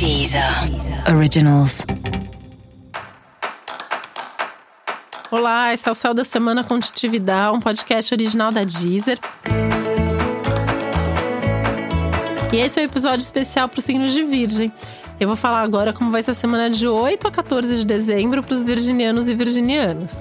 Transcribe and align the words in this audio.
Deezer 0.00 0.42
Originals. 1.14 1.84
Olá, 5.30 5.74
esse 5.74 5.86
é 5.86 5.92
o 5.92 5.94
Céu 5.94 6.14
da 6.14 6.24
Semana 6.24 6.64
com 6.64 6.80
Titividade, 6.80 7.54
um 7.54 7.60
podcast 7.60 8.14
original 8.14 8.50
da 8.50 8.62
Deezer. 8.62 9.18
E 12.50 12.56
esse 12.56 12.80
é 12.80 12.82
o 12.82 12.86
um 12.86 12.88
episódio 12.88 13.22
especial 13.22 13.68
para 13.68 13.78
os 13.78 13.84
signos 13.84 14.14
de 14.14 14.24
Virgem. 14.24 14.72
Eu 15.20 15.26
vou 15.26 15.36
falar 15.36 15.60
agora 15.60 15.92
como 15.92 16.10
vai 16.10 16.22
ser 16.22 16.30
a 16.30 16.34
semana 16.34 16.70
de 16.70 16.88
8 16.88 17.28
a 17.28 17.30
14 17.30 17.76
de 17.76 17.84
dezembro 17.84 18.42
para 18.42 18.54
os 18.54 18.64
virginianos 18.64 19.28
e 19.28 19.34
virginianas. 19.34 20.12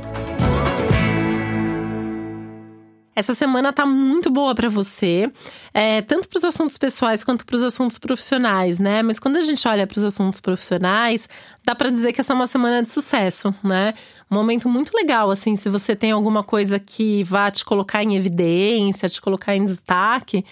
Essa 3.20 3.34
semana 3.34 3.74
tá 3.74 3.86
muito 3.86 4.32
boa 4.32 4.56
para 4.56 4.70
você, 4.70 5.30
é, 5.74 6.02
tanto 6.02 6.30
para 6.30 6.38
os 6.38 6.46
assuntos 6.46 6.78
pessoais 6.78 7.22
quanto 7.22 7.46
para 7.46 7.58
os 7.58 7.64
assuntos 7.64 7.98
profissionais, 7.98 8.80
né? 8.80 9.04
Mas 9.04 9.20
quando 9.20 9.36
a 9.36 9.42
gente 9.42 9.68
olha 9.68 9.86
para 9.86 9.98
os 9.98 10.06
assuntos 10.06 10.40
profissionais, 10.40 11.28
dá 11.62 11.76
para 11.76 11.90
dizer 11.90 12.14
que 12.14 12.22
essa 12.22 12.32
é 12.32 12.36
uma 12.36 12.48
semana 12.48 12.82
de 12.82 12.90
sucesso, 12.90 13.54
né? 13.62 13.94
Um 14.32 14.36
momento 14.36 14.70
muito 14.70 14.96
legal, 14.96 15.30
assim, 15.30 15.58
se 15.58 15.68
você 15.68 15.98
tem 15.98 16.12
alguma 16.12 16.46
coisa 16.46 16.80
que 16.80 17.22
vá 17.26 17.52
te 17.52 17.66
colocar 17.66 18.02
em 18.02 18.16
evidência, 18.16 19.10
te 19.10 19.22
colocar 19.22 19.54
em 19.54 19.66
destaque 19.66 20.46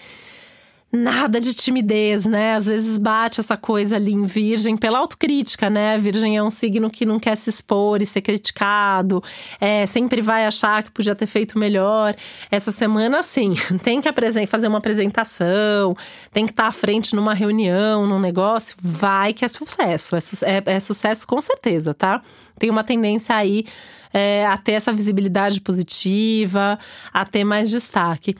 nada 0.90 1.38
de 1.38 1.52
timidez, 1.52 2.24
né? 2.24 2.54
Às 2.54 2.66
vezes 2.66 2.96
bate 2.96 3.40
essa 3.40 3.56
coisa 3.56 3.96
ali 3.96 4.12
em 4.12 4.24
Virgem 4.24 4.76
pela 4.76 4.98
autocrítica, 4.98 5.68
né? 5.68 5.98
Virgem 5.98 6.36
é 6.36 6.42
um 6.42 6.50
signo 6.50 6.88
que 6.88 7.04
não 7.04 7.18
quer 7.18 7.36
se 7.36 7.50
expor 7.50 8.00
e 8.00 8.06
ser 8.06 8.22
criticado, 8.22 9.22
é, 9.60 9.84
sempre 9.84 10.22
vai 10.22 10.46
achar 10.46 10.82
que 10.82 10.90
podia 10.90 11.14
ter 11.14 11.26
feito 11.26 11.58
melhor. 11.58 12.14
Essa 12.50 12.72
semana, 12.72 13.22
sim, 13.22 13.54
tem 13.82 14.00
que 14.00 14.08
fazer 14.46 14.68
uma 14.68 14.78
apresentação, 14.78 15.94
tem 16.32 16.46
que 16.46 16.52
estar 16.52 16.66
à 16.66 16.72
frente 16.72 17.14
numa 17.14 17.34
reunião, 17.34 18.06
num 18.06 18.18
negócio, 18.18 18.74
vai 18.80 19.34
que 19.34 19.44
é 19.44 19.48
sucesso. 19.48 20.16
É, 20.16 20.20
su 20.20 20.44
é, 20.44 20.62
é 20.64 20.80
sucesso 20.80 21.26
com 21.26 21.40
certeza, 21.40 21.92
tá? 21.92 22.22
Tem 22.58 22.70
uma 22.70 22.82
tendência 22.82 23.34
aí 23.34 23.66
é, 24.12 24.46
a 24.46 24.56
ter 24.56 24.72
essa 24.72 24.92
visibilidade 24.92 25.60
positiva, 25.60 26.78
a 27.12 27.24
ter 27.24 27.44
mais 27.44 27.70
destaque. 27.70 28.34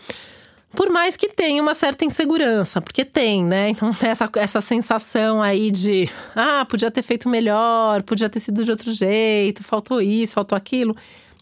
Por 0.78 0.90
mais 0.90 1.16
que 1.16 1.28
tenha 1.28 1.60
uma 1.60 1.74
certa 1.74 2.04
insegurança, 2.04 2.80
porque 2.80 3.04
tem, 3.04 3.44
né? 3.44 3.70
Então, 3.70 3.90
essa, 4.00 4.30
essa 4.36 4.60
sensação 4.60 5.42
aí 5.42 5.72
de, 5.72 6.08
ah, 6.36 6.64
podia 6.64 6.88
ter 6.88 7.02
feito 7.02 7.28
melhor, 7.28 8.00
podia 8.04 8.30
ter 8.30 8.38
sido 8.38 8.64
de 8.64 8.70
outro 8.70 8.92
jeito, 8.94 9.64
faltou 9.64 10.00
isso, 10.00 10.34
faltou 10.34 10.56
aquilo. 10.56 10.94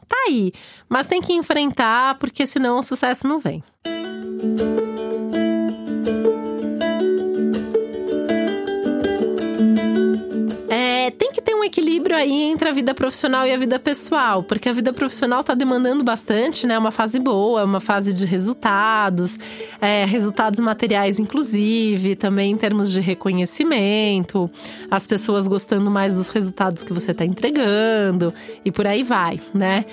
Tá 0.08 0.16
aí. 0.26 0.54
Mas 0.88 1.06
tem 1.06 1.20
que 1.20 1.34
enfrentar, 1.34 2.14
porque 2.14 2.46
senão 2.46 2.78
o 2.78 2.82
sucesso 2.82 3.28
não 3.28 3.38
vem. 3.38 3.62
equilíbrio 3.84 4.85
aí 12.16 12.42
entre 12.42 12.68
a 12.68 12.72
vida 12.72 12.94
profissional 12.94 13.46
e 13.46 13.52
a 13.52 13.56
vida 13.56 13.78
pessoal, 13.78 14.42
porque 14.42 14.68
a 14.68 14.72
vida 14.72 14.92
profissional 14.92 15.40
está 15.40 15.54
demandando 15.54 16.02
bastante, 16.02 16.66
né? 16.66 16.74
É 16.74 16.78
uma 16.78 16.90
fase 16.90 17.18
boa, 17.18 17.60
é 17.60 17.64
uma 17.64 17.80
fase 17.80 18.12
de 18.12 18.26
resultados, 18.26 19.38
é, 19.80 20.04
resultados 20.04 20.58
materiais, 20.58 21.18
inclusive, 21.18 22.16
também 22.16 22.52
em 22.52 22.56
termos 22.56 22.90
de 22.90 23.00
reconhecimento, 23.00 24.50
as 24.90 25.06
pessoas 25.06 25.46
gostando 25.46 25.90
mais 25.90 26.14
dos 26.14 26.28
resultados 26.30 26.82
que 26.82 26.92
você 26.92 27.12
está 27.12 27.24
entregando 27.24 28.32
e 28.64 28.72
por 28.72 28.86
aí 28.86 29.02
vai, 29.02 29.40
né? 29.54 29.84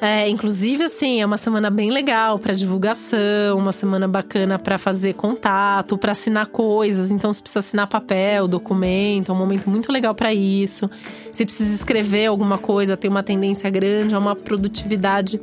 É, 0.00 0.26
inclusive, 0.28 0.84
assim, 0.84 1.20
é 1.20 1.26
uma 1.26 1.36
semana 1.36 1.68
bem 1.68 1.90
legal 1.90 2.38
para 2.38 2.54
divulgação, 2.54 3.58
uma 3.58 3.70
semana 3.70 4.08
bacana 4.08 4.58
para 4.58 4.78
fazer 4.78 5.12
contato, 5.12 5.98
para 5.98 6.12
assinar 6.12 6.46
coisas. 6.46 7.10
Então, 7.10 7.30
se 7.32 7.42
precisa 7.42 7.58
assinar 7.58 7.86
papel, 7.86 8.48
documento, 8.48 9.30
é 9.30 9.34
um 9.34 9.38
momento 9.38 9.68
muito 9.68 9.92
legal 9.92 10.14
para 10.14 10.32
isso. 10.32 10.88
Se 11.30 11.44
precisa 11.44 11.74
escrever 11.74 12.26
alguma 12.26 12.56
coisa, 12.56 12.96
tem 12.96 13.10
uma 13.10 13.22
tendência 13.22 13.68
grande 13.68 14.14
a 14.14 14.18
uma 14.18 14.34
produtividade 14.34 15.38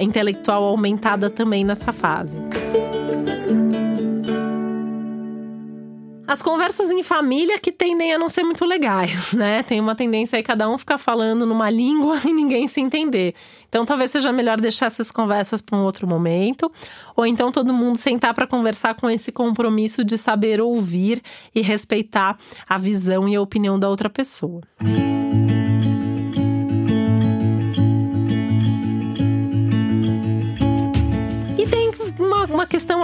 intelectual 0.00 0.64
aumentada 0.64 1.28
também 1.28 1.62
nessa 1.62 1.92
fase. 1.92 2.38
As 6.28 6.42
conversas 6.42 6.90
em 6.90 7.02
família 7.02 7.58
que 7.58 7.72
tendem 7.72 8.12
a 8.12 8.18
não 8.18 8.28
ser 8.28 8.42
muito 8.42 8.66
legais, 8.66 9.32
né? 9.34 9.62
Tem 9.62 9.80
uma 9.80 9.94
tendência 9.94 10.36
aí 10.36 10.42
cada 10.42 10.68
um 10.68 10.76
ficar 10.76 10.98
falando 10.98 11.46
numa 11.46 11.70
língua 11.70 12.20
e 12.22 12.32
ninguém 12.34 12.68
se 12.68 12.82
entender. 12.82 13.34
Então 13.66 13.86
talvez 13.86 14.10
seja 14.10 14.30
melhor 14.30 14.60
deixar 14.60 14.86
essas 14.86 15.10
conversas 15.10 15.62
para 15.62 15.76
um 15.76 15.82
outro 15.82 16.06
momento, 16.06 16.70
ou 17.16 17.24
então 17.24 17.50
todo 17.50 17.72
mundo 17.72 17.96
sentar 17.96 18.34
para 18.34 18.46
conversar 18.46 18.94
com 18.94 19.08
esse 19.08 19.32
compromisso 19.32 20.04
de 20.04 20.18
saber 20.18 20.60
ouvir 20.60 21.22
e 21.54 21.62
respeitar 21.62 22.38
a 22.68 22.76
visão 22.76 23.26
e 23.26 23.34
a 23.34 23.40
opinião 23.40 23.78
da 23.78 23.88
outra 23.88 24.10
pessoa. 24.10 24.60
Música 24.82 25.27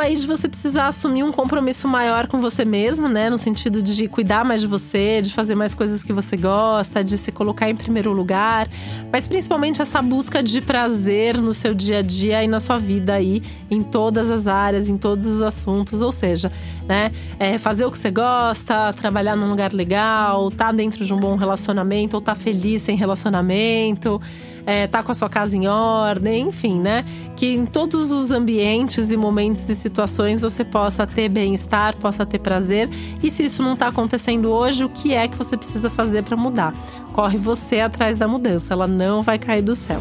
aí 0.05 0.17
de 0.17 0.27
você 0.27 0.49
precisar 0.49 0.89
assumir 0.89 1.23
um 1.23 1.33
compromisso 1.33 1.89
maior 1.89 2.27
com 2.27 2.41
você 2.41 2.65
mesmo, 2.65 3.09
né? 3.09 3.31
No 3.31 3.39
sentido 3.39 3.83
de 3.83 4.07
cuidar 4.07 4.45
mais 4.45 4.61
de 4.61 4.67
você, 4.67 5.21
de 5.21 5.33
fazer 5.33 5.55
mais 5.55 5.75
coisas 5.75 6.05
que 6.05 6.13
você 6.13 6.37
gosta, 6.37 7.03
de 7.03 7.17
se 7.17 7.33
colocar 7.33 7.69
em 7.69 7.75
primeiro 7.75 8.13
lugar. 8.13 8.69
Mas 9.11 9.27
principalmente 9.27 9.81
essa 9.81 10.01
busca 10.03 10.43
de 10.43 10.61
prazer 10.61 11.39
no 11.39 11.55
seu 11.55 11.75
dia 11.75 11.99
a 11.99 12.03
dia 12.03 12.45
e 12.45 12.47
na 12.47 12.61
sua 12.61 12.79
vida 12.79 13.15
aí, 13.15 13.43
em 13.71 13.83
todas 13.83 14.31
as 14.31 14.47
áreas, 14.47 14.89
em 14.89 14.99
todos 14.99 15.27
os 15.27 15.43
assuntos. 15.43 16.03
Ou 16.03 16.13
seja, 16.13 16.53
né? 16.89 17.13
É 17.39 17.59
fazer 17.59 17.85
o 17.85 17.91
que 17.91 17.99
você 17.99 18.11
gosta, 18.11 18.93
trabalhar 18.93 19.37
num 19.37 19.49
lugar 19.49 19.73
legal, 19.73 20.51
tá 20.51 20.73
dentro 20.73 21.05
de 21.05 21.13
um 21.13 21.19
bom 21.19 21.37
relacionamento 21.37 22.17
ou 22.17 22.21
tá 22.21 22.35
feliz 22.35 22.83
sem 22.83 22.97
relacionamento 22.97 24.21
é, 24.67 24.87
tá 24.87 25.03
com 25.03 25.13
a 25.13 25.15
sua 25.15 25.29
casa 25.29 25.57
em 25.57 25.67
ordem, 25.67 26.49
enfim, 26.49 26.81
né? 26.81 27.05
Que 27.37 27.55
em 27.55 27.67
todos 27.67 28.11
os 28.11 28.31
ambientes 28.31 29.11
e 29.11 29.17
momentos 29.17 29.69
e 29.69 29.75
situações 29.75 30.41
você 30.41 30.65
possa 30.65 31.07
ter 31.07 31.29
bem-estar, 31.29 31.97
possa 31.97 32.25
ter 32.25 32.39
prazer. 32.39 32.89
E 33.23 33.31
se 33.31 33.45
isso 33.45 33.63
não 33.63 33.75
está 33.75 33.89
acontecendo 33.89 34.51
hoje, 34.51 34.85
o 34.85 34.89
que 34.89 35.13
é 35.13 35.29
que 35.29 35.37
você 35.37 35.57
precisa 35.57 35.91
fazer 35.91 36.23
para 36.23 36.37
mudar? 36.37 36.75
Corre 37.13 37.39
você 37.39 37.81
atrás 37.81 38.17
da 38.17 38.27
mudança, 38.27 38.73
ela 38.73 38.87
não 38.87 39.23
vai 39.23 39.39
cair 39.39 39.63
do 39.63 39.77
céu. 39.77 40.01